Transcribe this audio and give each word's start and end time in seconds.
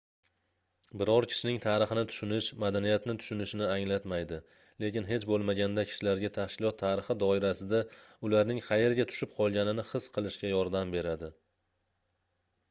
biror 0.99 1.25
kishining 1.33 1.59
tarixini 1.65 2.03
tushunish 2.13 2.47
madaniyatni 2.63 3.15
tushunishni 3.23 3.67
anglatmaydi 3.73 4.39
lekin 4.85 5.05
hech 5.11 5.27
boʻlmaganda 5.33 5.85
kishilarga 5.91 6.31
tashkilot 6.39 6.79
tarixi 6.85 7.17
doirasida 7.27 7.83
ularning 8.31 8.65
qayerga 8.71 9.07
tushib 9.15 9.37
qolganini 9.39 9.87
his 9.93 10.09
qilishga 10.19 10.53
yordam 10.57 10.97
beradi 10.99 11.31